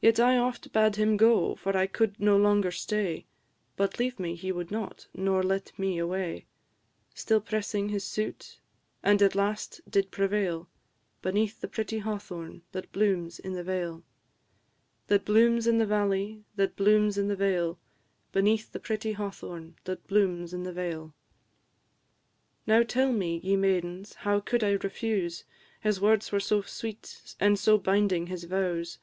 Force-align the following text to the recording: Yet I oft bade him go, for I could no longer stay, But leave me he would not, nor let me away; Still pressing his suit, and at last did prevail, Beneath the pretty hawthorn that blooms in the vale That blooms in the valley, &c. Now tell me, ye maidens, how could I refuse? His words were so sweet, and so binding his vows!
Yet 0.00 0.20
I 0.20 0.36
oft 0.36 0.72
bade 0.72 0.94
him 0.94 1.16
go, 1.16 1.56
for 1.56 1.76
I 1.76 1.88
could 1.88 2.20
no 2.20 2.36
longer 2.36 2.70
stay, 2.70 3.26
But 3.74 3.98
leave 3.98 4.20
me 4.20 4.36
he 4.36 4.52
would 4.52 4.70
not, 4.70 5.08
nor 5.12 5.42
let 5.42 5.76
me 5.76 5.98
away; 5.98 6.46
Still 7.14 7.40
pressing 7.40 7.88
his 7.88 8.04
suit, 8.04 8.60
and 9.02 9.20
at 9.20 9.34
last 9.34 9.80
did 9.90 10.12
prevail, 10.12 10.68
Beneath 11.20 11.60
the 11.60 11.66
pretty 11.66 11.98
hawthorn 11.98 12.62
that 12.70 12.92
blooms 12.92 13.40
in 13.40 13.54
the 13.54 13.64
vale 13.64 14.04
That 15.08 15.24
blooms 15.24 15.66
in 15.66 15.78
the 15.78 15.84
valley, 15.84 16.44
&c. 16.56 17.76
Now 22.68 22.82
tell 22.84 23.12
me, 23.12 23.40
ye 23.42 23.56
maidens, 23.56 24.14
how 24.14 24.38
could 24.40 24.62
I 24.62 24.70
refuse? 24.74 25.44
His 25.80 26.00
words 26.00 26.30
were 26.30 26.38
so 26.38 26.62
sweet, 26.62 27.34
and 27.40 27.58
so 27.58 27.78
binding 27.78 28.28
his 28.28 28.44
vows! 28.44 28.98